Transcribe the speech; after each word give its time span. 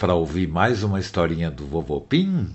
para 0.00 0.14
ouvir 0.14 0.48
mais 0.48 0.82
uma 0.82 0.98
historinha 0.98 1.50
do 1.50 1.66
Vovô 1.66 2.00
Pim? 2.00 2.48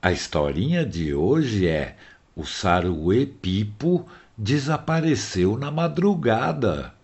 A 0.00 0.12
historinha 0.12 0.86
de 0.86 1.12
hoje 1.12 1.66
é 1.66 1.96
O 2.36 2.46
Saruê 2.46 3.26
Pipo 3.26 4.06
desapareceu 4.38 5.58
na 5.58 5.72
madrugada. 5.72 6.94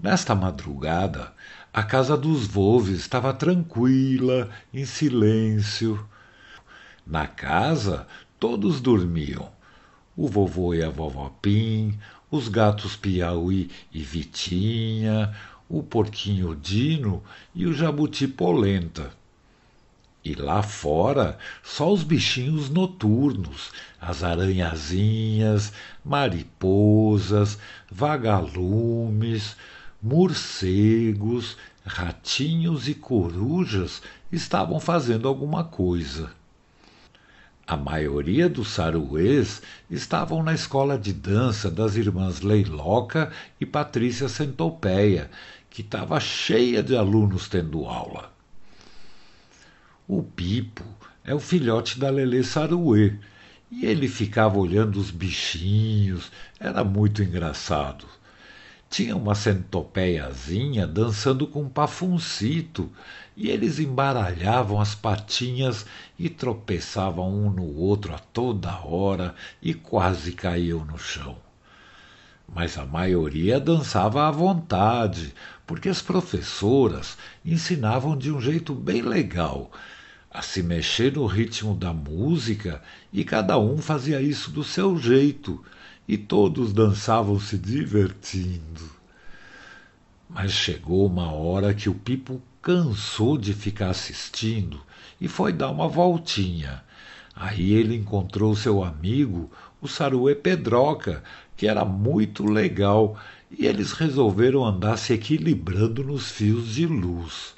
Nesta 0.00 0.34
madrugada, 0.34 1.32
a 1.72 1.84
casa 1.84 2.16
dos 2.16 2.44
Volves 2.44 2.98
estava 2.98 3.32
tranquila, 3.32 4.50
em 4.74 4.84
silêncio. 4.84 6.04
Na 7.06 7.28
casa, 7.28 8.08
todos 8.36 8.80
dormiam. 8.80 9.48
O 10.16 10.26
vovô 10.26 10.74
e 10.74 10.82
a 10.82 10.90
vovó 10.90 11.32
Pim, 11.40 11.96
os 12.32 12.48
gatos 12.48 12.96
Piauí 12.96 13.70
e 13.92 14.02
Vitinha, 14.02 15.32
o 15.68 15.82
porquinho 15.82 16.54
Dino 16.54 17.22
e 17.54 17.66
o 17.66 17.72
jabuti 17.72 18.26
Polenta. 18.26 19.12
E 20.24 20.34
lá 20.34 20.62
fora, 20.62 21.36
só 21.64 21.92
os 21.92 22.04
bichinhos 22.04 22.70
noturnos, 22.70 23.72
as 24.00 24.22
aranhazinhas, 24.22 25.72
mariposas, 26.04 27.58
vagalumes, 27.90 29.56
morcegos, 30.00 31.56
ratinhos 31.84 32.88
e 32.88 32.94
corujas 32.94 34.00
estavam 34.30 34.78
fazendo 34.78 35.26
alguma 35.26 35.64
coisa. 35.64 36.30
A 37.72 37.76
maioria 37.78 38.50
dos 38.50 38.68
saruês 38.68 39.62
estavam 39.90 40.42
na 40.42 40.52
escola 40.52 40.98
de 40.98 41.10
dança 41.10 41.70
das 41.70 41.96
irmãs 41.96 42.42
Leiloca 42.42 43.32
e 43.58 43.64
Patrícia 43.64 44.28
Centopeia, 44.28 45.30
que 45.70 45.80
estava 45.80 46.20
cheia 46.20 46.82
de 46.82 46.94
alunos 46.94 47.48
tendo 47.48 47.86
aula. 47.86 48.30
O 50.06 50.22
Pipo 50.22 50.84
é 51.24 51.34
o 51.34 51.40
filhote 51.40 51.98
da 51.98 52.10
Lelê 52.10 52.42
Saruê, 52.42 53.14
e 53.70 53.86
ele 53.86 54.06
ficava 54.06 54.58
olhando 54.58 55.00
os 55.00 55.10
bichinhos, 55.10 56.30
era 56.60 56.84
muito 56.84 57.22
engraçado. 57.22 58.04
Tinha 58.92 59.16
uma 59.16 59.34
centopeiazinha 59.34 60.86
dançando 60.86 61.46
com 61.46 61.62
um 61.62 61.68
pafuncito, 61.70 62.90
e 63.34 63.48
eles 63.48 63.78
embaralhavam 63.78 64.78
as 64.78 64.94
patinhas 64.94 65.86
e 66.18 66.28
tropeçavam 66.28 67.34
um 67.34 67.50
no 67.50 67.74
outro 67.74 68.14
a 68.14 68.18
toda 68.18 68.84
hora 68.84 69.34
e 69.62 69.72
quase 69.72 70.32
caíam 70.32 70.84
no 70.84 70.98
chão. 70.98 71.38
Mas 72.46 72.76
a 72.76 72.84
maioria 72.84 73.58
dançava 73.58 74.28
à 74.28 74.30
vontade, 74.30 75.32
porque 75.66 75.88
as 75.88 76.02
professoras 76.02 77.16
ensinavam 77.42 78.14
de 78.14 78.30
um 78.30 78.42
jeito 78.42 78.74
bem 78.74 79.00
legal 79.00 79.72
a 80.30 80.42
se 80.42 80.62
mexer 80.62 81.14
no 81.14 81.24
ritmo 81.24 81.74
da 81.74 81.94
música 81.94 82.82
e 83.10 83.24
cada 83.24 83.58
um 83.58 83.78
fazia 83.78 84.20
isso 84.20 84.50
do 84.50 84.62
seu 84.62 84.98
jeito 84.98 85.64
e 86.06 86.16
todos 86.16 86.72
dançavam 86.72 87.38
se 87.38 87.56
divertindo. 87.56 88.90
Mas 90.28 90.52
chegou 90.52 91.06
uma 91.06 91.32
hora 91.32 91.74
que 91.74 91.88
o 91.88 91.94
Pipo 91.94 92.40
cansou 92.60 93.36
de 93.36 93.52
ficar 93.52 93.90
assistindo 93.90 94.80
e 95.20 95.28
foi 95.28 95.52
dar 95.52 95.70
uma 95.70 95.88
voltinha. 95.88 96.82
Aí 97.34 97.72
ele 97.72 97.96
encontrou 97.96 98.54
seu 98.54 98.84
amigo, 98.84 99.50
o 99.80 99.88
Saruê 99.88 100.34
Pedroca, 100.34 101.22
que 101.56 101.66
era 101.66 101.84
muito 101.84 102.44
legal, 102.44 103.18
e 103.50 103.66
eles 103.66 103.92
resolveram 103.92 104.64
andar 104.64 104.96
se 104.96 105.12
equilibrando 105.12 106.04
nos 106.04 106.30
fios 106.30 106.74
de 106.74 106.86
luz. 106.86 107.54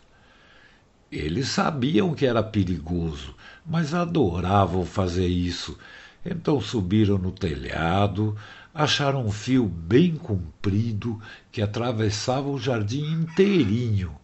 Eles 1.11 1.49
sabiam 1.49 2.13
que 2.13 2.27
era 2.27 2.43
perigoso, 2.43 3.35
mas 3.65 3.95
adoravam 3.95 4.85
fazer 4.85 5.29
isso. 5.29 5.79
Então 6.25 6.61
subiram 6.61 7.19
no 7.19 7.31
telhado, 7.31 8.37
acharam 8.73 9.27
um 9.27 9.31
fio 9.31 9.67
bem 9.67 10.17
comprido 10.17 11.21
que 11.53 11.61
atravessava 11.61 12.49
o 12.49 12.59
jardim 12.59 13.05
inteirinho 13.05 14.17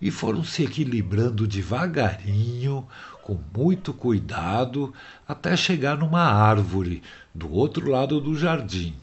e 0.00 0.10
foram 0.10 0.44
se 0.44 0.62
equilibrando 0.62 1.46
devagarinho, 1.46 2.86
com 3.22 3.38
muito 3.54 3.92
cuidado, 3.92 4.94
até 5.26 5.56
chegar 5.56 5.98
numa 5.98 6.22
árvore 6.22 7.02
do 7.34 7.52
outro 7.52 7.90
lado 7.90 8.20
do 8.20 8.38
jardim. 8.38 8.94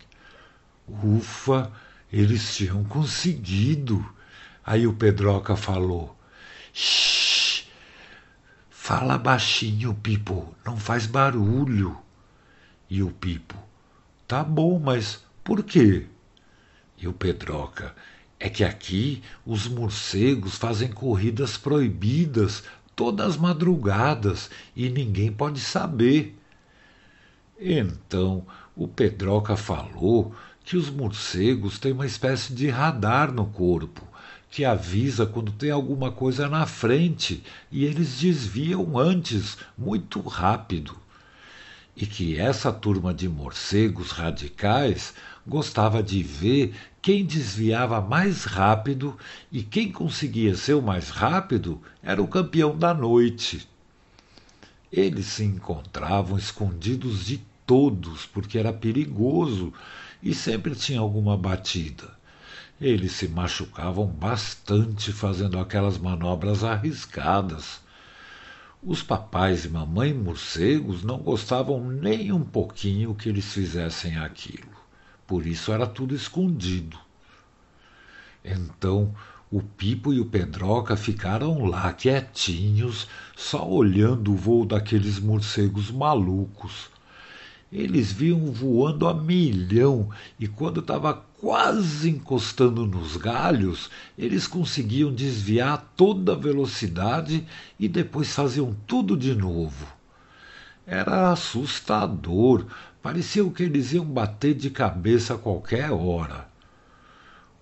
Ufa, 0.87 1.71
eles 2.11 2.55
tinham 2.55 2.83
conseguido. 2.85 4.05
Aí 4.65 4.87
o 4.87 4.93
Pedroca 4.93 5.55
falou: 5.55 6.17
Shh, 6.73 7.65
fala 8.69 9.17
baixinho, 9.17 9.93
Pipo, 9.93 10.55
não 10.65 10.77
faz 10.77 11.05
barulho. 11.05 12.04
E 12.89 13.01
o 13.01 13.11
Pipo: 13.11 13.55
Tá 14.27 14.43
bom, 14.43 14.79
mas 14.79 15.23
por 15.43 15.63
quê? 15.63 16.05
E 16.97 17.07
o 17.07 17.13
Pedroca: 17.13 17.95
é 18.39 18.49
que 18.49 18.63
aqui 18.63 19.23
os 19.45 19.67
morcegos 19.67 20.55
fazem 20.55 20.91
corridas 20.91 21.57
proibidas 21.57 22.63
todas 22.95 23.31
as 23.31 23.37
madrugadas 23.37 24.49
e 24.75 24.89
ninguém 24.89 25.31
pode 25.31 25.59
saber. 25.59 26.37
Então 27.59 28.45
o 28.75 28.87
Pedroca 28.87 29.55
falou 29.55 30.33
que 30.63 30.77
os 30.77 30.89
morcegos 30.89 31.77
têm 31.77 31.91
uma 31.91 32.05
espécie 32.05 32.53
de 32.53 32.69
radar 32.69 33.31
no 33.31 33.45
corpo 33.45 34.01
que 34.49 34.63
avisa 34.63 35.25
quando 35.25 35.51
tem 35.51 35.69
alguma 35.69 36.11
coisa 36.11 36.47
na 36.47 36.65
frente 36.65 37.43
e 37.71 37.83
eles 37.83 38.19
desviam 38.19 38.97
antes, 38.97 39.57
muito 39.77 40.21
rápido. 40.21 40.95
E 41.95 42.05
que 42.05 42.37
essa 42.37 42.73
turma 42.73 43.13
de 43.13 43.29
morcegos 43.29 44.11
radicais 44.11 45.13
gostava 45.47 46.03
de 46.03 46.21
ver 46.21 46.75
quem 47.01 47.23
desviava 47.23 48.01
mais 48.01 48.43
rápido 48.43 49.17
e 49.51 49.63
quem 49.63 49.91
conseguia 49.91 50.55
ser 50.55 50.73
o 50.73 50.81
mais 50.81 51.09
rápido 51.09 51.81
era 52.03 52.21
o 52.21 52.27
campeão 52.27 52.77
da 52.77 52.93
noite. 52.93 53.67
Eles 54.91 55.27
se 55.27 55.43
encontravam 55.43 56.37
escondidos 56.37 57.25
de 57.25 57.41
todos 57.65 58.25
porque 58.25 58.57
era 58.57 58.73
perigoso 58.73 59.73
e 60.21 60.33
sempre 60.33 60.75
tinha 60.75 60.99
alguma 60.99 61.37
batida. 61.37 62.13
Eles 62.79 63.13
se 63.13 63.27
machucavam 63.27 64.05
bastante 64.05 65.13
fazendo 65.13 65.59
aquelas 65.59 65.97
manobras 65.97 66.63
arriscadas. 66.63 67.79
Os 68.87 69.01
papais 69.01 69.65
e 69.65 69.69
mamãe 69.69 70.13
morcegos 70.13 71.01
não 71.03 71.17
gostavam 71.17 71.83
nem 71.89 72.31
um 72.31 72.43
pouquinho 72.43 73.15
que 73.15 73.27
eles 73.27 73.51
fizessem 73.51 74.15
aquilo. 74.15 74.69
Por 75.25 75.47
isso 75.47 75.71
era 75.71 75.87
tudo 75.87 76.13
escondido. 76.13 76.95
Então 78.43 79.11
o 79.49 79.59
Pipo 79.59 80.13
e 80.13 80.19
o 80.19 80.25
Pedroca 80.27 80.95
ficaram 80.95 81.65
lá 81.65 81.91
quietinhos, 81.93 83.07
só 83.35 83.67
olhando 83.67 84.31
o 84.31 84.35
voo 84.35 84.63
daqueles 84.63 85.17
morcegos 85.17 85.89
malucos. 85.89 86.91
Eles 87.71 88.11
viam 88.11 88.51
voando 88.51 89.07
a 89.07 89.13
milhão 89.13 90.09
e 90.39 90.47
quando 90.47 90.79
estava 90.79 91.13
quase 91.13 92.09
encostando 92.09 92.85
nos 92.85 93.17
galhos, 93.17 93.89
eles 94.17 94.47
conseguiam 94.47 95.13
desviar 95.13 95.73
a 95.73 95.77
toda 95.77 96.35
velocidade 96.35 97.45
e 97.79 97.87
depois 97.87 98.33
faziam 98.33 98.75
tudo 98.85 99.17
de 99.17 99.35
novo. 99.35 99.87
Era 100.85 101.31
assustador, 101.31 102.65
parecia 103.01 103.43
que 103.49 103.63
eles 103.63 103.91
iam 103.93 104.05
bater 104.05 104.53
de 104.53 104.69
cabeça 104.69 105.33
a 105.33 105.37
qualquer 105.37 105.91
hora. 105.91 106.47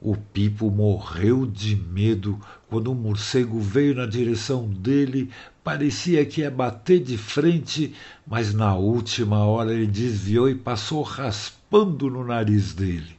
O 0.06 0.18
Pipo 0.18 0.70
morreu 0.70 1.46
de 1.46 1.78
medo 1.78 2.38
quando 2.68 2.92
um 2.92 2.94
morcego 2.94 3.58
veio 3.62 3.96
na 3.96 4.06
direção 4.06 4.68
dele. 4.68 5.30
Parecia 5.64 6.26
que 6.26 6.42
ia 6.42 6.52
bater 6.52 7.00
de 7.02 7.18
frente, 7.18 7.96
mas 8.28 8.54
na 8.54 8.76
última 8.76 9.46
hora 9.46 9.74
ele 9.74 9.88
desviou 9.88 10.50
e 10.50 10.56
passou 10.56 11.04
raspando 11.04 12.10
no 12.10 12.22
nariz 12.22 12.74
dele. 12.74 13.16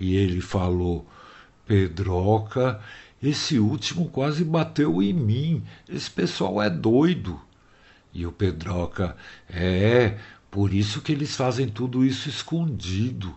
E 0.00 0.16
ele 0.16 0.40
falou: 0.40 1.06
Pedroca, 1.66 2.80
esse 3.22 3.58
último 3.58 4.08
quase 4.08 4.42
bateu 4.42 5.02
em 5.02 5.12
mim. 5.12 5.62
Esse 5.86 6.10
pessoal 6.10 6.62
é 6.62 6.70
doido. 6.70 7.38
E 8.10 8.24
o 8.24 8.32
Pedroca: 8.32 9.14
É, 9.50 10.16
por 10.50 10.72
isso 10.72 11.02
que 11.02 11.12
eles 11.12 11.36
fazem 11.36 11.68
tudo 11.68 12.02
isso 12.06 12.26
escondido. 12.30 13.34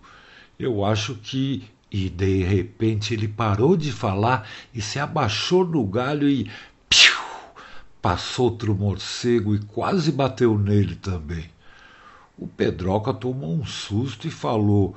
Eu 0.58 0.86
acho 0.86 1.16
que 1.16 1.75
e 1.92 2.10
de 2.10 2.44
repente 2.44 3.14
ele 3.14 3.28
parou 3.28 3.78
de 3.78 3.92
falar 3.92 4.48
e 4.74 4.82
se 4.82 5.00
abaixou 5.00 5.66
no 5.66 5.86
galho 5.86 6.28
e 6.28 6.50
piu, 6.90 7.14
passou 8.02 8.46
outro 8.46 8.76
morcego 8.76 9.56
e 9.56 9.60
quase 9.60 10.12
bateu 10.12 10.58
nele 10.58 10.96
também. 10.96 11.50
O 12.38 12.48
Pedroca 12.48 13.14
tomou 13.14 13.56
um 13.56 13.66
susto 13.66 14.28
e 14.28 14.32
falou: 14.32 14.94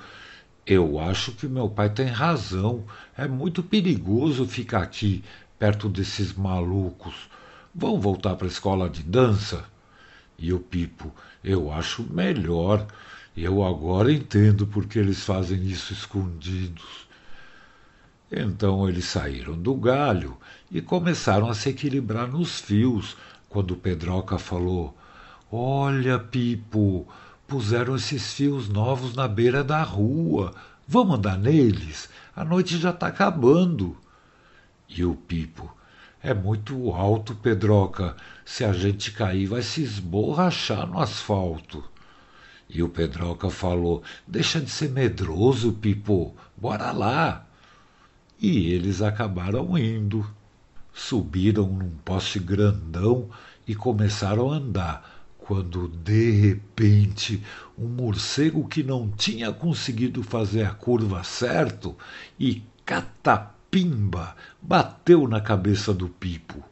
Eu 0.66 0.98
acho 0.98 1.32
que 1.32 1.46
meu 1.46 1.68
pai 1.68 1.88
tem 1.88 2.06
razão. 2.06 2.84
É 3.16 3.28
muito 3.28 3.62
perigoso 3.62 4.46
ficar 4.46 4.82
aqui 4.82 5.22
perto 5.56 5.88
desses 5.88 6.32
malucos. 6.32 7.28
Vão 7.72 8.00
voltar 8.00 8.34
para 8.34 8.46
a 8.46 8.50
escola 8.50 8.90
de 8.90 9.04
dança? 9.04 9.64
E 10.36 10.52
o 10.52 10.58
Pipo, 10.58 11.12
eu 11.44 11.70
acho 11.72 12.02
melhor. 12.12 12.86
Eu 13.40 13.62
agora 13.62 14.12
entendo 14.12 14.66
por 14.66 14.86
que 14.86 14.98
eles 14.98 15.22
fazem 15.22 15.62
isso 15.62 15.92
escondidos. 15.92 17.06
Então 18.32 18.88
eles 18.88 19.04
saíram 19.04 19.56
do 19.56 19.76
galho 19.76 20.36
e 20.68 20.82
começaram 20.82 21.48
a 21.48 21.54
se 21.54 21.68
equilibrar 21.68 22.26
nos 22.26 22.58
fios, 22.60 23.16
quando 23.48 23.76
Pedroca 23.76 24.38
falou: 24.38 24.92
Olha, 25.52 26.18
Pipo, 26.18 27.06
puseram 27.46 27.94
esses 27.94 28.34
fios 28.34 28.68
novos 28.68 29.14
na 29.14 29.28
beira 29.28 29.62
da 29.62 29.84
rua. 29.84 30.52
Vamos 30.88 31.18
andar 31.18 31.38
neles? 31.38 32.08
A 32.34 32.44
noite 32.44 32.76
já 32.76 32.90
está 32.90 33.06
acabando. 33.06 33.96
E 34.88 35.04
o 35.04 35.14
Pipo: 35.14 35.72
É 36.20 36.34
muito 36.34 36.90
alto, 36.90 37.36
Pedroca. 37.36 38.16
Se 38.44 38.64
a 38.64 38.72
gente 38.72 39.12
cair, 39.12 39.46
vai 39.46 39.62
se 39.62 39.80
esborrachar 39.80 40.88
no 40.88 40.98
asfalto. 41.00 41.84
E 42.68 42.82
o 42.82 42.88
Pedroca 42.88 43.50
falou: 43.50 44.02
Deixa 44.26 44.60
de 44.60 44.70
ser 44.70 44.90
medroso, 44.90 45.72
Pipo. 45.72 46.34
Bora 46.56 46.92
lá. 46.92 47.46
E 48.40 48.72
eles 48.72 49.00
acabaram 49.00 49.76
indo. 49.78 50.26
Subiram 50.92 51.68
num 51.68 51.90
poste 52.04 52.38
grandão 52.38 53.30
e 53.66 53.74
começaram 53.74 54.50
a 54.50 54.56
andar, 54.56 55.24
quando 55.38 55.88
de 55.88 56.30
repente 56.32 57.42
um 57.78 57.86
morcego 57.86 58.66
que 58.66 58.82
não 58.82 59.08
tinha 59.08 59.52
conseguido 59.52 60.22
fazer 60.22 60.64
a 60.64 60.70
curva 60.70 61.22
certo 61.22 61.96
e 62.38 62.62
catapimba 62.84 64.34
bateu 64.60 65.28
na 65.28 65.40
cabeça 65.40 65.94
do 65.94 66.08
Pipo. 66.08 66.64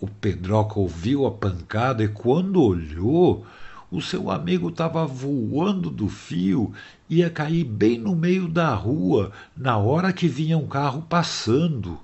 O 0.00 0.08
Pedroca 0.08 0.80
ouviu 0.80 1.26
a 1.26 1.30
pancada 1.30 2.02
e 2.02 2.08
quando 2.08 2.60
olhou, 2.60 3.46
o 3.92 4.00
seu 4.00 4.30
amigo 4.30 4.70
estava 4.70 5.06
voando 5.06 5.90
do 5.90 6.08
fio, 6.08 6.72
ia 7.10 7.28
cair 7.28 7.62
bem 7.62 7.98
no 7.98 8.16
meio 8.16 8.48
da 8.48 8.74
rua, 8.74 9.30
na 9.54 9.76
hora 9.76 10.14
que 10.14 10.26
vinha 10.26 10.56
um 10.56 10.66
carro 10.66 11.02
passando. 11.02 12.00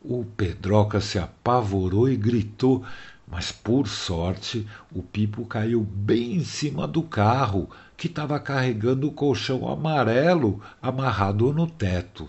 O 0.00 0.24
Pedroca 0.24 1.00
se 1.00 1.18
apavorou 1.18 2.08
e 2.08 2.16
gritou, 2.16 2.84
mas 3.26 3.50
por 3.50 3.88
sorte 3.88 4.68
o 4.94 5.02
Pipo 5.02 5.44
caiu 5.44 5.80
bem 5.82 6.36
em 6.36 6.44
cima 6.44 6.86
do 6.86 7.02
carro, 7.02 7.68
que 7.96 8.06
estava 8.06 8.38
carregando 8.38 9.08
o 9.08 9.12
colchão 9.12 9.68
amarelo 9.68 10.60
amarrado 10.80 11.52
no 11.52 11.66
teto. 11.66 12.28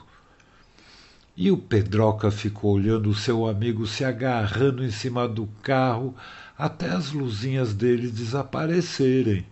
E 1.38 1.52
o 1.52 1.58
Pedroca 1.58 2.32
ficou 2.32 2.76
olhando 2.76 3.14
seu 3.14 3.46
amigo 3.46 3.86
se 3.86 4.06
agarrando 4.06 4.86
em 4.86 4.92
cima 4.92 5.28
do 5.28 5.48
carro, 5.62 6.16
até 6.58 6.90
as 6.90 7.12
luzinhas 7.12 7.74
dele 7.74 8.10
desaparecerem. 8.10 9.46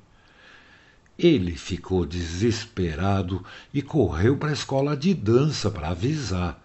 Ele 1.19 1.57
ficou 1.57 2.06
desesperado 2.06 3.44
e 3.74 3.81
correu 3.81 4.38
para 4.38 4.50
a 4.50 4.53
escola 4.53 4.95
de 4.95 5.13
dança 5.13 5.69
para 5.69 5.89
avisar. 5.89 6.63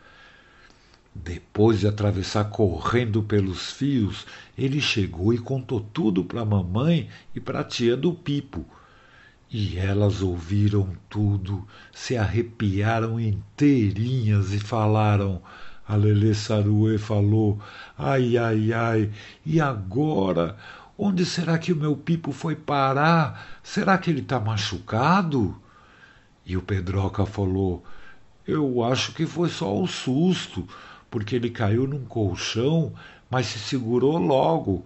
Depois 1.12 1.81
de 1.81 1.88
atravessar 1.88 2.44
correndo 2.44 3.20
pelos 3.20 3.73
fios, 3.73 4.25
ele 4.56 4.81
chegou 4.81 5.35
e 5.35 5.38
contou 5.38 5.81
tudo 5.81 6.25
para 6.25 6.43
a 6.43 6.47
mamãe 6.47 7.09
e 7.35 7.41
para 7.41 7.61
a 7.61 7.65
tia 7.65 7.97
do 7.97 8.15
Pipo. 8.15 8.65
E 9.50 9.79
elas 9.79 10.21
ouviram 10.21 10.93
tudo, 11.09 11.67
se 11.91 12.17
arrepiaram 12.17 13.19
inteirinhas 13.19 14.53
e 14.53 14.59
falaram: 14.59 15.41
a 15.89 15.97
Lelê 15.97 16.35
falou: 16.99 17.59
Ai, 17.97 18.37
ai, 18.37 18.73
ai, 18.75 19.11
e 19.47 19.59
agora? 19.59 20.55
Onde 20.99 21.25
será 21.25 21.56
que 21.56 21.73
o 21.73 21.77
meu 21.77 21.97
Pipo 21.97 22.31
foi 22.31 22.55
parar? 22.55 23.59
Será 23.62 23.97
que 23.97 24.11
ele 24.11 24.21
está 24.21 24.39
machucado? 24.39 25.56
E 26.44 26.55
o 26.55 26.61
Pedroca 26.62 27.25
falou: 27.25 27.83
Eu 28.47 28.85
acho 28.85 29.15
que 29.15 29.25
foi 29.25 29.49
só 29.49 29.81
o 29.81 29.87
susto, 29.87 30.69
porque 31.11 31.37
ele 31.37 31.49
caiu 31.49 31.87
num 31.87 32.05
colchão, 32.05 32.93
mas 33.31 33.47
se 33.47 33.59
segurou 33.59 34.19
logo. 34.19 34.85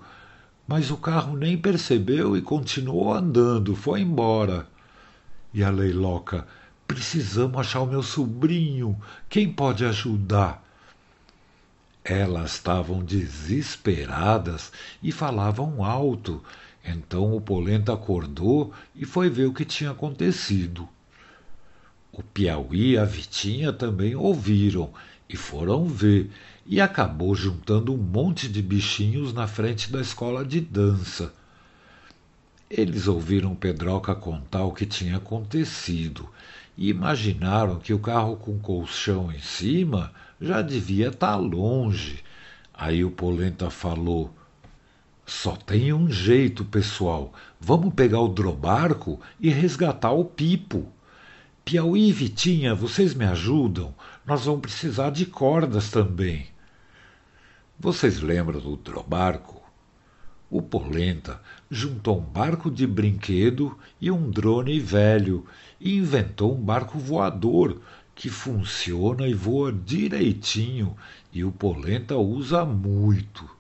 Mas 0.75 0.91
o 0.91 0.97
carro 0.97 1.37
nem 1.37 1.59
percebeu 1.59 2.35
e 2.35 2.41
continuou 2.41 3.13
andando, 3.13 3.77
foi 3.77 4.01
embora. 4.01 4.67
E 5.53 5.63
a 5.63 5.69
Leiloca: 5.69 6.47
Precisamos 6.89 7.59
achar 7.59 7.83
o 7.83 7.87
meu 7.87 8.03
sobrinho. 8.03 8.99
Quem 9.29 9.53
pode 9.53 9.85
ajudar? 9.85 10.67
Elas 12.03 12.55
estavam 12.55 13.05
desesperadas 13.05 14.73
e 15.03 15.13
falavam 15.13 15.85
alto. 15.85 16.43
Então 16.83 17.37
o 17.37 17.41
Polenta 17.43 17.93
acordou 17.93 18.73
e 18.97 19.05
foi 19.05 19.29
ver 19.29 19.45
o 19.45 19.53
que 19.53 19.67
tinha 19.67 19.91
acontecido. 19.91 20.89
O 22.11 22.23
Piauí 22.23 22.93
e 22.93 22.99
a 22.99 23.05
Vitinha 23.05 23.75
também 23.75 24.17
ouviram 24.17 24.91
e 25.33 25.37
foram 25.37 25.87
ver, 25.87 26.31
e 26.67 26.81
acabou 26.81 27.35
juntando 27.35 27.95
um 27.95 27.97
monte 27.97 28.49
de 28.49 28.61
bichinhos 28.61 29.33
na 29.33 29.47
frente 29.47 29.91
da 29.91 30.01
escola 30.01 30.45
de 30.45 30.61
dança. 30.61 31.33
Eles 32.71 33.09
ouviram 33.09 33.55
Pedroca 33.55 34.15
contar 34.15 34.65
o 34.65 34.73
que 34.73 34.87
tinha 34.87 35.17
acontecido 35.17 36.29
e 36.77 36.89
imaginaram 36.89 37.79
que 37.79 37.93
o 37.93 37.99
carro 37.99 38.37
com 38.37 38.59
colchão 38.59 39.31
em 39.31 39.41
cima 39.41 40.13
já 40.41 40.63
devia 40.63 41.09
estar 41.09 41.33
tá 41.33 41.37
longe. 41.37 42.23
Aí 42.73 43.05
o 43.05 43.11
Polenta 43.11 43.71
falou: 43.71 44.33
Só 45.27 45.55
tem 45.55 45.93
um 45.93 46.11
jeito, 46.11 46.65
pessoal. 46.65 47.33
Vamos 47.61 47.95
pegar 47.95 48.21
o 48.21 48.29
drobarco 48.29 49.21
e 49.39 49.51
resgatar 49.51 50.13
o 50.13 50.25
Pipo. 50.25 50.89
Piauí 51.65 52.09
e 52.09 52.13
Vitinha, 52.13 52.75
vocês 52.75 53.15
me 53.15 53.25
ajudam? 53.25 53.95
Nós 54.25 54.45
vamos 54.45 54.61
precisar 54.61 55.11
de 55.11 55.27
cordas 55.27 55.91
também. 55.91 56.47
Vocês 57.77 58.21
lembram 58.21 58.61
do 58.61 58.77
drobarco? 58.77 59.61
O 60.49 60.63
Polenta 60.63 61.41
juntou 61.69 62.21
um 62.21 62.25
barco 62.25 62.71
de 62.71 62.87
brinquedo 62.87 63.77
e 64.01 64.13
um 64.13 64.31
drone 64.31 64.79
velho 64.79 65.45
e 65.81 65.97
inventou 65.97 66.55
um 66.55 66.61
barco 66.61 66.99
voador 66.99 67.81
que 68.15 68.29
funciona 68.29 69.27
e 69.27 69.35
voa 69.35 69.73
direitinho 69.73 70.97
e 71.33 71.43
o 71.43 71.51
Polenta 71.51 72.17
usa 72.17 72.65
muito. 72.65 73.51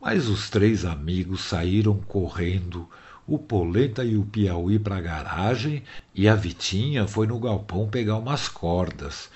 Mas 0.00 0.28
os 0.28 0.48
três 0.48 0.84
amigos 0.84 1.40
saíram 1.40 1.96
correndo, 1.96 2.88
o 3.26 3.38
Polenta 3.38 4.04
e 4.04 4.16
o 4.16 4.24
Piauí 4.24 4.78
para 4.78 4.96
a 4.96 5.00
garagem 5.00 5.82
e 6.14 6.28
a 6.28 6.34
Vitinha 6.34 7.06
foi 7.08 7.26
no 7.26 7.38
galpão 7.38 7.88
pegar 7.88 8.16
umas 8.16 8.48
cordas. 8.48 9.30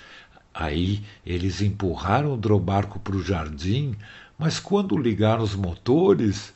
Aí 0.53 1.03
eles 1.25 1.63
empurraram 1.63 2.35
o 2.35 2.37
drobarco 2.37 2.99
para 2.99 3.17
o 3.17 3.23
jardim, 3.23 3.95
mas 4.39 4.61
quando 4.61 4.97
ligaram 4.97 5.43
os 5.43 5.55
motores, 5.55 6.53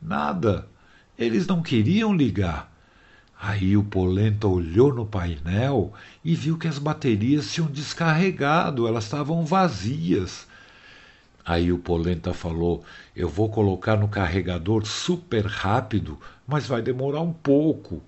nada. 0.00 0.68
Eles 1.18 1.46
não 1.46 1.62
queriam 1.62 2.14
ligar. 2.14 2.70
Aí 3.40 3.76
o 3.76 3.84
Polenta 3.84 4.46
olhou 4.46 4.94
no 4.94 5.06
painel 5.06 5.92
e 6.24 6.34
viu 6.34 6.58
que 6.58 6.68
as 6.68 6.78
baterias 6.78 7.52
tinham 7.52 7.70
descarregado, 7.70 8.86
elas 8.86 9.04
estavam 9.04 9.46
vazias. 9.46 10.46
Aí 11.46 11.72
o 11.72 11.78
Polenta 11.78 12.34
falou: 12.34 12.84
Eu 13.14 13.28
vou 13.28 13.48
colocar 13.48 13.96
no 13.96 14.08
carregador 14.08 14.84
super 14.84 15.46
rápido, 15.46 16.18
mas 16.44 16.66
vai 16.66 16.82
demorar 16.82 17.20
um 17.20 17.32
pouco. 17.32 18.02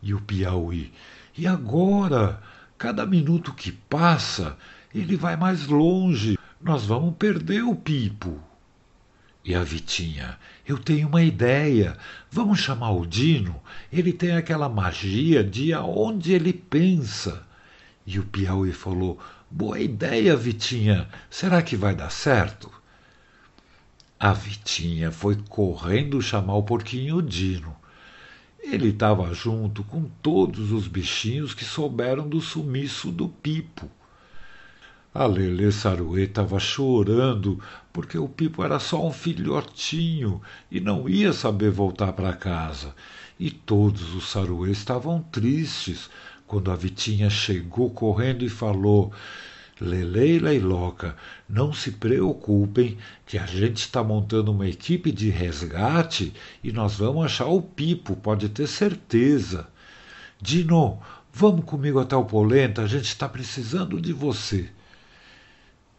E 0.00 0.14
o 0.14 0.20
Piauí: 0.20 0.92
E 1.36 1.48
agora? 1.48 2.40
Cada 2.78 3.04
minuto 3.04 3.52
que 3.52 3.72
passa, 3.72 4.56
ele 4.94 5.16
vai 5.16 5.36
mais 5.36 5.66
longe. 5.66 6.38
Nós 6.62 6.86
vamos 6.86 7.16
perder 7.16 7.62
o 7.64 7.74
Pipo. 7.74 8.40
E 9.44 9.54
a 9.54 9.62
Vitinha, 9.62 10.38
eu 10.66 10.78
tenho 10.78 11.08
uma 11.08 11.22
ideia. 11.22 11.96
Vamos 12.30 12.60
chamar 12.60 12.92
o 12.92 13.04
Dino? 13.04 13.60
Ele 13.92 14.12
tem 14.12 14.32
aquela 14.32 14.68
magia 14.68 15.42
de 15.42 15.72
aonde 15.72 16.32
ele 16.32 16.52
pensa. 16.52 17.42
E 18.06 18.18
o 18.18 18.24
Piauí 18.24 18.72
falou: 18.72 19.18
Boa 19.52 19.80
ideia, 19.80 20.36
Vitinha. 20.36 21.08
Será 21.28 21.60
que 21.60 21.76
vai 21.76 21.92
dar 21.92 22.10
certo? 22.10 22.70
A 24.18 24.32
Vitinha 24.32 25.10
foi 25.10 25.36
correndo 25.48 26.22
chamar 26.22 26.54
o 26.54 26.62
porquinho 26.62 27.20
Dino. 27.20 27.74
Ele 28.60 28.90
estava 28.90 29.34
junto 29.34 29.82
com 29.82 30.04
todos 30.22 30.70
os 30.70 30.86
bichinhos 30.86 31.52
que 31.52 31.64
souberam 31.64 32.28
do 32.28 32.40
sumiço 32.40 33.10
do 33.10 33.28
Pipo. 33.28 33.90
A 35.12 35.26
Lelê 35.26 35.72
Saruê 35.72 36.26
estava 36.26 36.60
chorando 36.60 37.60
porque 37.92 38.16
o 38.16 38.28
Pipo 38.28 38.62
era 38.62 38.78
só 38.78 39.04
um 39.04 39.12
filhotinho 39.12 40.40
e 40.70 40.78
não 40.78 41.08
ia 41.08 41.32
saber 41.32 41.72
voltar 41.72 42.12
para 42.12 42.32
casa. 42.34 42.94
E 43.36 43.50
todos 43.50 44.14
os 44.14 44.30
Saruês 44.30 44.78
estavam 44.78 45.20
tristes 45.20 46.08
quando 46.50 46.72
a 46.72 46.74
Vitinha 46.74 47.30
chegou 47.30 47.90
correndo 47.90 48.44
e 48.44 48.48
falou: 48.48 49.12
Lele 49.80 50.34
e 50.34 50.38
Leiloca, 50.40 51.14
não 51.48 51.72
se 51.72 51.92
preocupem 51.92 52.98
que 53.24 53.38
a 53.38 53.46
gente 53.46 53.76
está 53.76 54.02
montando 54.02 54.50
uma 54.50 54.68
equipe 54.68 55.12
de 55.12 55.30
resgate 55.30 56.32
e 56.60 56.72
nós 56.72 56.96
vamos 56.96 57.24
achar 57.24 57.46
o 57.46 57.62
Pipo, 57.62 58.16
pode 58.16 58.48
ter 58.48 58.66
certeza. 58.66 59.68
Dino, 60.42 60.98
vamos 61.32 61.64
comigo 61.64 62.00
até 62.00 62.16
o 62.16 62.24
Polenta, 62.24 62.82
a 62.82 62.88
gente 62.88 63.04
está 63.04 63.28
precisando 63.28 64.00
de 64.00 64.12
você. 64.12 64.68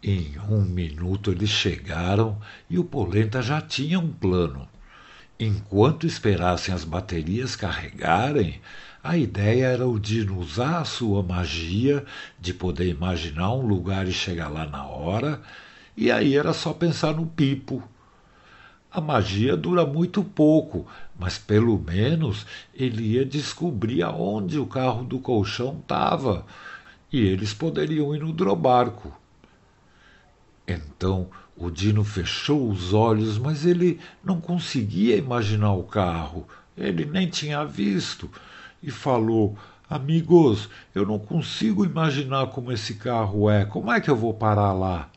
Em 0.03 0.37
um 0.49 0.63
minuto 0.63 1.31
eles 1.31 1.49
chegaram 1.49 2.37
e 2.69 2.77
o 2.77 2.83
Polenta 2.83 3.41
já 3.41 3.61
tinha 3.61 3.97
um 3.97 4.11
plano. 4.11 4.67
Enquanto 5.39 6.05
esperassem 6.05 6.73
as 6.73 6.83
baterias 6.83 7.55
carregarem, 7.55 8.59
a 9.03 9.17
ideia 9.17 9.65
era 9.65 9.87
o 9.87 9.99
Dino 9.99 10.37
usar 10.37 10.79
a 10.79 10.85
sua 10.85 11.23
magia 11.23 12.05
de 12.39 12.53
poder 12.53 12.87
imaginar 12.87 13.51
um 13.53 13.65
lugar 13.65 14.07
e 14.07 14.13
chegar 14.13 14.47
lá 14.47 14.65
na 14.67 14.85
hora, 14.85 15.41
e 15.97 16.11
aí 16.11 16.37
era 16.37 16.53
só 16.53 16.71
pensar 16.71 17.15
no 17.15 17.25
Pipo. 17.25 17.83
A 18.91 19.01
magia 19.01 19.57
dura 19.57 19.85
muito 19.85 20.23
pouco, 20.23 20.85
mas 21.17 21.37
pelo 21.37 21.79
menos 21.79 22.45
ele 22.75 23.13
ia 23.13 23.25
descobrir 23.25 24.03
aonde 24.03 24.59
o 24.59 24.67
carro 24.67 25.03
do 25.03 25.17
colchão 25.17 25.79
estava, 25.81 26.45
e 27.11 27.19
eles 27.21 27.53
poderiam 27.53 28.15
ir 28.15 28.19
no 28.19 28.31
drobarco. 28.31 29.11
Então 30.67 31.27
o 31.57 31.71
Dino 31.71 32.03
fechou 32.03 32.69
os 32.69 32.93
olhos, 32.93 33.39
mas 33.39 33.65
ele 33.65 33.99
não 34.23 34.39
conseguia 34.39 35.15
imaginar 35.15 35.73
o 35.73 35.83
carro. 35.83 36.47
Ele 36.77 37.05
nem 37.05 37.27
tinha 37.27 37.65
visto 37.65 38.29
e 38.81 38.89
falou: 38.89 39.57
Amigos, 39.89 40.69
eu 40.95 41.05
não 41.05 41.19
consigo 41.19 41.83
imaginar 41.85 42.47
como 42.47 42.71
esse 42.71 42.95
carro 42.95 43.49
é. 43.49 43.65
Como 43.65 43.91
é 43.91 43.99
que 43.99 44.09
eu 44.09 44.15
vou 44.15 44.33
parar 44.33 44.73
lá? 44.73 45.09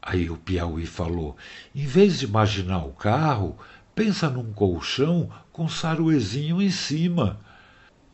Aí 0.00 0.28
o 0.28 0.36
Piauí 0.36 0.86
falou: 0.86 1.36
Em 1.74 1.86
vez 1.86 2.18
de 2.18 2.24
imaginar 2.24 2.84
o 2.84 2.92
carro, 2.92 3.56
pensa 3.94 4.28
num 4.28 4.52
colchão 4.52 5.30
com 5.52 5.68
saruezinho 5.68 6.60
em 6.60 6.70
cima. 6.70 7.38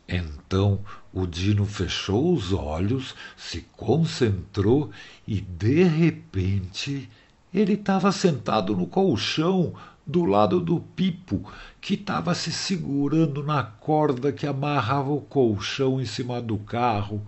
Então 0.07 0.79
o 1.13 1.25
Dino 1.25 1.65
fechou 1.65 2.33
os 2.33 2.53
olhos, 2.53 3.15
se 3.35 3.61
concentrou 3.75 4.91
e, 5.27 5.41
de 5.41 5.83
repente, 5.83 7.09
ele 7.53 7.73
estava 7.73 8.11
sentado 8.11 8.75
no 8.75 8.85
colchão 8.85 9.73
do 10.05 10.25
lado 10.25 10.59
do 10.59 10.79
Pipo, 10.79 11.51
que 11.79 11.93
estava 11.93 12.33
se 12.33 12.51
segurando 12.51 13.43
na 13.43 13.63
corda 13.63 14.31
que 14.31 14.47
amarrava 14.47 15.11
o 15.11 15.21
colchão 15.21 16.01
em 16.01 16.05
cima 16.05 16.41
do 16.41 16.57
carro. 16.57 17.21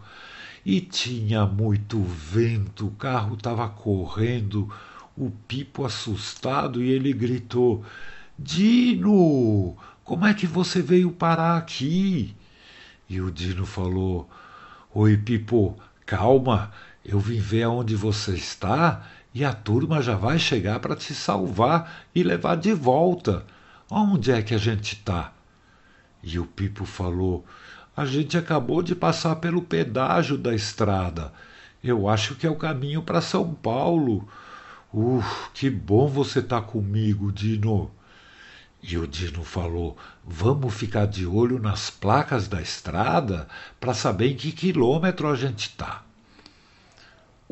E 0.65 0.81
tinha 0.81 1.45
muito 1.45 2.01
vento, 2.01 2.87
o 2.87 2.91
carro 2.91 3.35
estava 3.35 3.67
correndo, 3.69 4.71
o 5.17 5.31
Pipo 5.47 5.85
assustado, 5.85 6.83
e 6.83 6.89
ele 6.89 7.13
gritou: 7.13 7.83
Dino, 8.37 9.75
como 10.03 10.25
é 10.25 10.33
que 10.33 10.47
você 10.47 10.81
veio 10.81 11.11
parar 11.11 11.57
aqui? 11.57 12.35
E 13.09 13.21
o 13.21 13.31
Dino 13.31 13.65
falou: 13.65 14.29
Oi, 14.93 15.17
Pipo, 15.17 15.77
calma, 16.05 16.71
eu 17.03 17.19
vim 17.19 17.39
ver 17.39 17.63
aonde 17.63 17.95
você 17.95 18.33
está 18.33 19.07
e 19.33 19.45
a 19.45 19.53
turma 19.53 20.01
já 20.01 20.15
vai 20.15 20.37
chegar 20.37 20.79
para 20.79 20.95
te 20.95 21.13
salvar 21.13 22.05
e 22.13 22.23
levar 22.23 22.55
de 22.57 22.73
volta. 22.73 23.45
Onde 23.89 24.31
é 24.31 24.41
que 24.41 24.53
a 24.53 24.57
gente 24.57 24.93
está? 24.93 25.33
E 26.21 26.37
o 26.37 26.45
Pipo 26.45 26.85
falou: 26.85 27.45
A 27.95 28.05
gente 28.05 28.37
acabou 28.37 28.81
de 28.83 28.93
passar 28.93 29.37
pelo 29.37 29.61
pedágio 29.61 30.37
da 30.37 30.53
estrada. 30.53 31.33
Eu 31.83 32.07
acho 32.07 32.35
que 32.35 32.45
é 32.45 32.49
o 32.49 32.55
caminho 32.55 33.01
para 33.01 33.21
São 33.21 33.53
Paulo. 33.53 34.27
Uh, 34.93 35.23
que 35.53 35.69
bom 35.69 36.07
você 36.07 36.41
tá 36.41 36.61
comigo, 36.61 37.31
Dino. 37.31 37.89
E 38.83 38.97
o 38.97 39.07
Dino 39.07 39.43
falou: 39.43 39.97
Vamos 40.25 40.73
ficar 40.73 41.07
de 41.07 41.25
olho 41.25 41.59
nas 41.59 41.89
placas 41.89 42.47
da 42.47 42.61
estrada 42.61 43.47
para 43.79 43.93
saber 43.93 44.31
em 44.31 44.35
que 44.35 44.51
quilômetro 44.51 45.27
a 45.27 45.35
gente 45.35 45.69
está. 45.69 46.03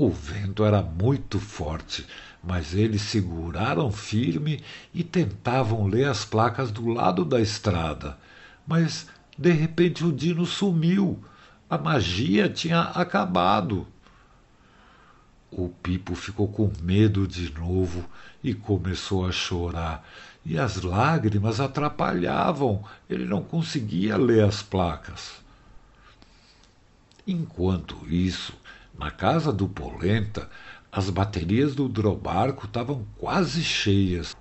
O 0.02 0.10
vento 0.10 0.64
era 0.64 0.82
muito 0.82 1.42
forte, 1.42 2.08
mas 2.42 2.74
eles 2.74 3.02
seguraram 3.02 3.92
firme 3.92 4.64
e 4.94 5.04
tentavam 5.04 5.88
ler 5.88 6.08
as 6.08 6.24
placas 6.24 6.72
do 6.72 6.88
lado 6.88 7.26
da 7.26 7.42
estrada. 7.42 8.18
Mas 8.66 9.08
de 9.38 9.52
repente 9.52 10.06
o 10.06 10.14
Dino 10.14 10.46
sumiu. 10.46 11.22
A 11.70 11.78
magia 11.78 12.48
tinha 12.48 12.80
acabado. 12.80 13.86
O 15.52 15.68
Pipo 15.68 16.16
ficou 16.16 16.48
com 16.48 16.72
medo 16.82 17.28
de 17.28 17.52
novo 17.52 18.06
e 18.42 18.54
começou 18.54 19.28
a 19.28 19.34
chorar. 19.34 20.08
E 20.46 20.58
as 20.58 20.82
lágrimas 20.82 21.60
atrapalhavam, 21.60 22.86
ele 23.10 23.26
não 23.26 23.44
conseguia 23.44 24.16
ler 24.16 24.46
as 24.46 24.64
placas. 24.64 25.42
Enquanto 27.28 28.08
isso, 28.08 28.54
na 29.00 29.10
casa 29.10 29.54
do 29.54 29.68
Polenta, 29.68 30.50
as 30.92 31.10
baterias 31.10 31.74
do 31.74 31.88
drobarco 31.88 32.66
estavam 32.66 33.06
quase 33.18 33.64
cheias. 33.64 34.36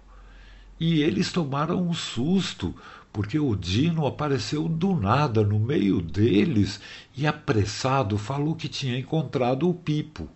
E 0.81 1.00
eles 1.00 1.31
tomaram 1.31 1.81
um 1.81 1.95
susto, 1.95 2.75
porque 3.12 3.38
o 3.38 3.55
Dino 3.55 4.05
apareceu 4.05 4.69
do 4.69 4.97
nada 4.97 5.45
no 5.45 5.61
meio 5.61 6.03
deles 6.03 6.81
e, 7.17 7.25
apressado, 7.25 8.19
falou 8.19 8.57
que 8.57 8.69
tinha 8.69 8.99
encontrado 8.99 9.69
o 9.69 9.75
Pipo. 9.75 10.29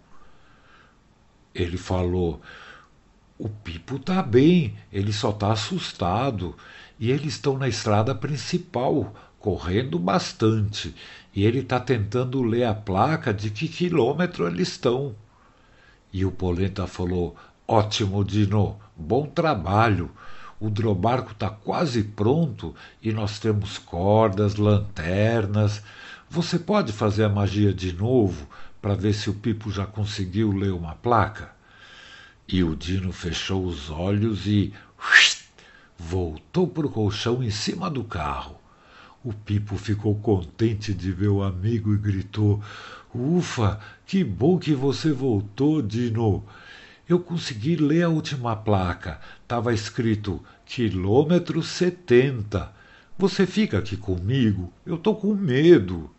Ele 1.53 1.77
falou: 1.77 2.41
O 3.37 3.49
Pipo 3.49 3.97
está 3.97 4.23
bem, 4.23 4.77
ele 4.93 5.13
só 5.13 5.31
está 5.31 5.53
assustado. 5.53 6.57
E 6.99 7.11
eles 7.11 7.35
estão 7.35 7.59
na 7.59 7.67
estrada 7.67 8.15
principal, 8.15 9.13
correndo 9.43 9.99
bastante 9.99 10.95
e 11.35 11.45
ele 11.45 11.59
está 11.59 11.81
tentando 11.81 12.43
ler 12.43 12.65
a 12.65 12.75
placa 12.75 13.35
de 13.35 13.51
que 13.51 13.67
quilômetro 13.67 14.47
eles 14.47 14.69
estão. 14.69 15.15
E 16.13 16.25
o 16.25 16.31
Polenta 16.31 16.87
falou: 16.87 17.35
Ótimo, 17.67 18.25
Dino, 18.25 18.79
bom 18.97 19.27
trabalho. 19.27 20.11
O 20.61 20.71
drobarco 20.71 21.33
está 21.33 21.51
quase 21.51 22.05
pronto 22.05 22.73
e 23.03 23.13
nós 23.13 23.41
temos 23.41 23.79
cordas, 23.79 24.55
lanternas. 24.55 25.83
Você 26.31 26.57
pode 26.57 26.93
fazer 26.93 27.25
a 27.25 27.29
magia 27.29 27.75
de 27.75 27.93
novo 27.93 28.47
para 28.81 28.95
ver 28.95 29.13
se 29.13 29.29
o 29.29 29.35
Pipo 29.35 29.73
já 29.73 29.85
conseguiu 29.85 30.53
ler 30.53 30.73
uma 30.73 30.95
placa? 30.95 31.51
E 32.47 32.63
o 32.63 32.77
Dino 32.77 33.13
fechou 33.13 33.65
os 33.65 33.91
olhos 33.91 34.47
e 34.47 34.73
voltou 35.99 36.69
para 36.69 36.87
o 36.87 36.91
colchão 36.91 37.43
em 37.43 37.51
cima 37.51 37.91
do 37.91 38.05
carro. 38.05 38.62
O 39.25 39.33
Pipo 39.33 39.77
ficou 39.77 40.17
contente 40.17 40.93
de 40.93 41.13
ver 41.13 41.29
o 41.29 41.45
amigo 41.45 41.95
e 41.95 41.97
gritou: 41.97 42.61
Ufa, 43.15 43.79
que 44.05 44.25
bom 44.25 44.59
que 44.59 44.75
você 44.75 45.13
voltou, 45.13 45.81
Dino. 45.81 46.45
Eu 47.09 47.21
consegui 47.21 47.77
ler 47.77 48.03
a 48.03 48.09
última 48.09 48.57
placa. 48.57 49.21
Estava 49.41 49.73
escrito 49.73 50.43
quilômetro 50.67 51.63
setenta. 51.63 52.73
Você 53.17 53.47
fica 53.47 53.79
aqui 53.79 53.97
comigo? 53.97 54.73
Eu 54.85 54.99
tô 54.99 55.15
com 55.15 55.33
medo. 55.35 56.11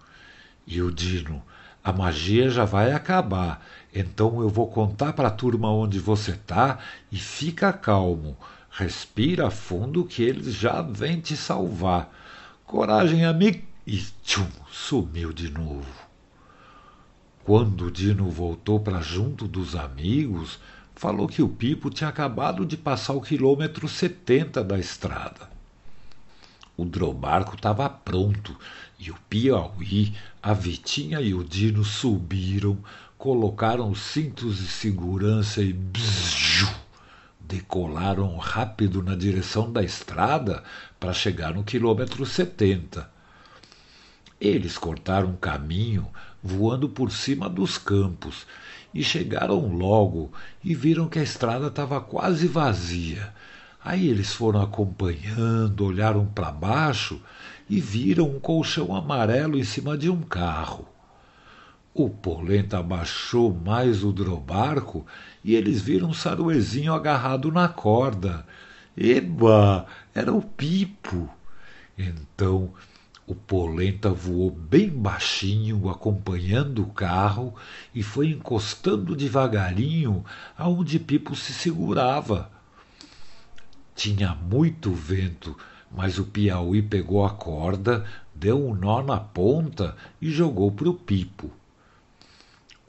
E 0.66 0.82
o 0.82 0.90
Dino: 0.90 1.44
A 1.84 1.92
magia 1.92 2.50
já 2.50 2.64
vai 2.64 2.94
acabar. 2.94 3.66
Então 3.94 4.40
eu 4.40 4.48
vou 4.48 4.70
contar 4.70 5.12
para 5.12 5.28
a 5.28 5.32
turma 5.32 5.70
onde 5.70 6.00
você 6.00 6.32
tá 6.32 6.80
e 7.12 7.18
fica 7.18 7.74
calmo. 7.74 8.38
Respira 8.72 9.52
fundo 9.52 10.06
que 10.06 10.24
eles 10.24 10.54
já 10.54 10.82
vêm 10.82 11.20
te 11.20 11.36
salvar. 11.36 12.23
Coragem, 12.74 13.24
amigo! 13.24 13.62
E 13.86 14.04
tchum, 14.24 14.48
sumiu 14.72 15.32
de 15.32 15.48
novo. 15.48 15.86
Quando 17.44 17.86
o 17.86 17.92
Dino 17.92 18.32
voltou 18.32 18.80
para 18.80 19.00
junto 19.00 19.48
dos 19.48 19.76
amigos, 19.76 20.60
falou 20.96 21.28
que 21.28 21.44
o 21.44 21.48
Pipo 21.48 21.92
tinha 21.92 22.10
acabado 22.10 22.66
de 22.66 22.76
passar 22.76 23.14
o 23.14 23.22
quilômetro 23.22 23.88
setenta 23.88 24.64
da 24.64 24.80
estrada. 24.80 25.48
O 26.76 26.84
drobarco 26.84 27.54
estava 27.54 27.88
pronto 27.88 28.58
e 28.98 29.12
o 29.12 29.16
Piauí, 29.30 30.16
a 30.42 30.56
Vitinha 30.56 31.22
e 31.22 31.32
o 31.32 31.44
Dino 31.44 31.84
subiram, 31.84 32.80
colocaram 33.20 33.92
os 33.92 34.00
cintos 34.00 34.58
de 34.58 34.66
segurança 34.66 35.62
e 35.62 35.72
bzzu, 35.72 36.83
decolaram 37.44 38.38
rápido 38.38 39.04
na 39.04 39.16
direção 39.16 39.72
da 39.72 39.84
estrada 39.84 40.64
para 41.00 41.14
chegar 41.14 41.54
no 41.54 41.64
quilômetro 41.64 42.26
70. 42.26 43.10
Eles 44.40 44.78
cortaram 44.78 45.36
caminho 45.36 46.08
voando 46.42 46.90
por 46.90 47.12
cima 47.12 47.50
dos 47.50 47.78
campos 47.78 48.46
e 48.94 49.04
chegaram 49.04 49.76
logo 49.76 50.32
e 50.64 50.74
viram 50.76 51.08
que 51.08 51.20
a 51.20 51.24
estrada 51.24 51.68
estava 51.68 52.00
quase 52.00 52.48
vazia. 52.48 53.34
Aí 53.84 54.08
eles 54.08 54.34
foram 54.34 54.62
acompanhando, 54.62 55.86
olharam 55.86 56.26
para 56.26 56.52
baixo 56.52 57.22
e 57.70 57.82
viram 57.82 58.30
um 58.30 58.40
colchão 58.40 58.96
amarelo 58.96 59.58
em 59.58 59.64
cima 59.64 59.98
de 59.98 60.10
um 60.10 60.22
carro. 60.22 60.93
O 61.96 62.10
Polenta 62.10 62.80
abaixou 62.80 63.54
mais 63.54 64.04
o 64.04 64.12
drobarco 64.12 65.06
e 65.44 65.54
eles 65.54 65.80
viram 65.80 66.10
um 66.10 66.14
saruezinho 66.14 66.92
agarrado 66.92 67.52
na 67.52 67.68
corda. 67.68 68.44
Eba! 68.98 69.86
Era 70.12 70.34
o 70.34 70.42
Pipo! 70.42 71.30
Então 71.96 72.74
o 73.28 73.36
Polenta 73.36 74.10
voou 74.10 74.50
bem 74.50 74.90
baixinho, 74.90 75.88
acompanhando 75.88 76.82
o 76.82 76.92
carro, 76.92 77.54
e 77.94 78.02
foi 78.02 78.30
encostando 78.30 79.16
devagarinho 79.16 80.26
aonde 80.58 80.98
Pipo 80.98 81.36
se 81.36 81.54
segurava. 81.54 82.52
Tinha 83.96 84.34
muito 84.34 84.92
vento, 84.92 85.56
mas 85.96 86.18
o 86.18 86.26
Piauí 86.26 86.82
pegou 86.82 87.24
a 87.24 87.30
corda, 87.30 88.04
deu 88.34 88.68
um 88.68 88.74
nó 88.74 89.04
na 89.04 89.20
ponta 89.20 89.96
e 90.20 90.32
jogou 90.32 90.72
para 90.72 90.90
o 90.90 90.96
Pipo. 90.96 91.52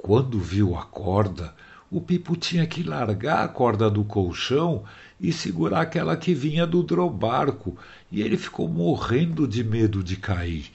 Quando 0.07 0.39
viu 0.39 0.77
a 0.77 0.83
corda, 0.83 1.55
o 1.91 1.99
Pipo 1.99 2.37
tinha 2.37 2.67
que 2.67 2.83
largar 2.83 3.43
a 3.43 3.49
corda 3.49 3.89
do 3.89 4.05
colchão 4.05 4.85
e 5.19 5.33
segurar 5.33 5.81
aquela 5.81 6.15
que 6.15 6.35
vinha 6.35 6.67
do 6.67 6.83
drobarco, 6.83 7.75
e 8.13 8.21
ele 8.21 8.37
ficou 8.37 8.69
morrendo 8.69 9.49
de 9.49 9.65
medo 9.65 10.05
de 10.05 10.17
cair. 10.17 10.71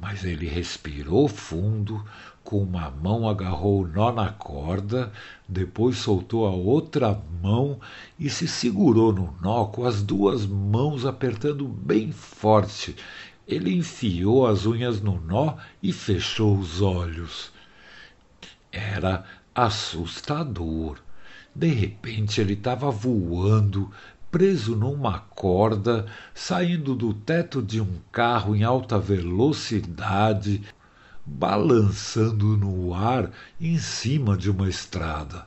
Mas 0.00 0.22
ele 0.24 0.46
respirou 0.46 1.26
fundo, 1.26 2.04
com 2.44 2.62
uma 2.62 2.88
mão 2.92 3.28
agarrou 3.28 3.82
o 3.82 3.88
nó 3.88 4.12
na 4.12 4.30
corda, 4.30 5.12
depois 5.48 5.96
soltou 5.96 6.46
a 6.46 6.52
outra 6.52 7.20
mão 7.42 7.80
e 8.20 8.30
se 8.30 8.46
segurou 8.46 9.12
no 9.12 9.34
nó 9.42 9.64
com 9.64 9.84
as 9.84 10.00
duas 10.00 10.46
mãos 10.46 11.04
apertando 11.04 11.66
bem 11.66 12.12
forte. 12.12 12.94
Ele 13.48 13.74
enfiou 13.74 14.46
as 14.46 14.64
unhas 14.64 15.00
no 15.00 15.20
nó 15.20 15.56
e 15.82 15.92
fechou 15.92 16.56
os 16.56 16.80
olhos. 16.80 17.50
Era 18.72 19.24
assustador. 19.54 20.98
De 21.54 21.68
repente 21.68 22.40
ele 22.40 22.52
estava 22.52 22.90
voando, 22.90 23.90
preso 24.30 24.76
numa 24.76 25.18
corda, 25.18 26.06
saindo 26.32 26.94
do 26.94 27.12
teto 27.12 27.60
de 27.60 27.80
um 27.80 27.98
carro 28.12 28.54
em 28.54 28.62
alta 28.62 28.98
velocidade, 28.98 30.62
balançando 31.26 32.56
no 32.56 32.94
ar 32.94 33.30
em 33.60 33.76
cima 33.78 34.36
de 34.36 34.50
uma 34.50 34.68
estrada. 34.68 35.46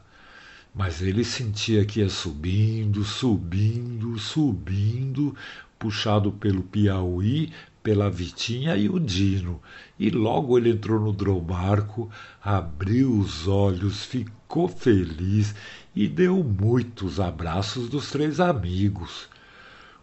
Mas 0.75 1.01
ele 1.01 1.23
sentia 1.23 1.85
que 1.85 1.99
ia 1.99 2.09
subindo, 2.09 3.03
subindo, 3.03 4.17
subindo, 4.19 5.35
puxado 5.79 6.31
pelo 6.31 6.63
Piauí, 6.63 7.51
pela 7.83 8.09
Vitinha 8.09 8.77
e 8.77 8.89
o 8.89 8.97
Dino. 8.99 9.61
E 9.99 10.09
logo 10.09 10.57
ele 10.57 10.71
entrou 10.71 10.99
no 10.99 11.11
drobarco, 11.11 12.09
abriu 12.41 13.19
os 13.19 13.47
olhos, 13.47 14.05
ficou 14.05 14.69
feliz 14.69 15.53
e 15.93 16.07
deu 16.07 16.41
muitos 16.43 17.19
abraços 17.19 17.89
dos 17.89 18.09
três 18.09 18.39
amigos. 18.39 19.27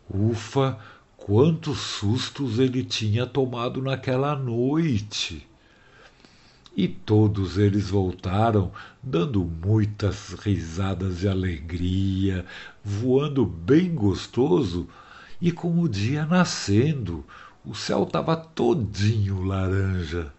Ufa, 0.08 0.78
quantos 1.16 1.78
sustos 1.78 2.58
ele 2.58 2.84
tinha 2.84 3.26
tomado 3.26 3.80
naquela 3.80 4.36
noite! 4.36 5.46
E 6.76 6.86
todos 6.86 7.58
eles 7.58 7.90
voltaram 7.90 8.70
dando 9.02 9.44
muitas 9.44 10.34
risadas 10.34 11.18
de 11.18 11.28
alegria, 11.28 12.46
voando 12.84 13.44
bem 13.44 13.92
gostoso 13.92 14.88
e 15.40 15.50
com 15.50 15.80
o 15.80 15.88
dia 15.88 16.24
nascendo. 16.24 17.24
O 17.62 17.74
céu 17.74 18.04
estava 18.04 18.36
todinho 18.36 19.44
laranja. 19.44 20.32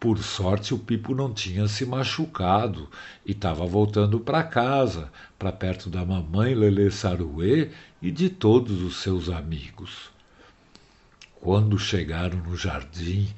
Por 0.00 0.18
sorte, 0.18 0.72
o 0.72 0.78
Pipo 0.78 1.14
não 1.14 1.34
tinha 1.34 1.68
se 1.68 1.84
machucado 1.84 2.88
e 3.26 3.32
estava 3.32 3.66
voltando 3.66 4.18
para 4.18 4.42
casa, 4.42 5.12
para 5.38 5.52
perto 5.52 5.90
da 5.90 6.02
mamãe 6.02 6.54
Lelê 6.54 6.90
Saruê 6.90 7.70
e 8.00 8.10
de 8.10 8.30
todos 8.30 8.80
os 8.82 9.02
seus 9.02 9.28
amigos. 9.28 10.10
Quando 11.34 11.78
chegaram 11.78 12.38
no 12.38 12.56
jardim, 12.56 13.28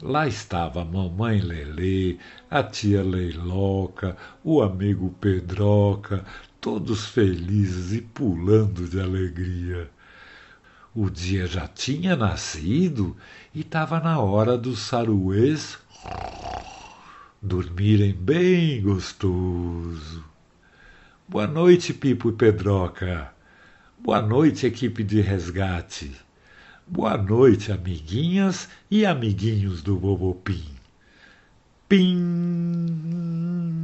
lá 0.00 0.28
estava 0.28 0.82
a 0.82 0.84
mamãe 0.84 1.40
Lelê, 1.40 2.18
a 2.48 2.62
tia 2.62 3.02
Leiloca, 3.02 4.16
o 4.44 4.62
amigo 4.62 5.12
Pedroca, 5.20 6.24
todos 6.60 7.06
felizes 7.06 7.92
e 7.92 8.00
pulando 8.00 8.88
de 8.88 9.00
alegria. 9.00 9.90
O 10.94 11.08
dia 11.08 11.46
já 11.46 11.68
tinha 11.68 12.16
nascido 12.16 13.16
e 13.54 13.60
estava 13.60 14.00
na 14.00 14.18
hora 14.18 14.58
dos 14.58 14.80
saruês 14.80 15.78
dormirem 17.40 18.12
bem 18.12 18.82
gostoso. 18.82 20.24
Boa 21.28 21.46
noite, 21.46 21.94
Pipo 21.94 22.30
e 22.30 22.32
Pedroca. 22.32 23.32
Boa 24.00 24.20
noite, 24.20 24.66
equipe 24.66 25.04
de 25.04 25.20
resgate. 25.20 26.10
Boa 26.84 27.16
noite, 27.16 27.70
amiguinhas 27.70 28.68
e 28.90 29.06
amiguinhos 29.06 29.82
do 29.82 29.96
Bobopim. 29.96 30.64
Pim! 31.88 33.79